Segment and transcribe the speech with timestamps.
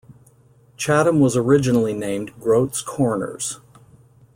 [0.77, 3.59] Chatham was originally named Groats Corners.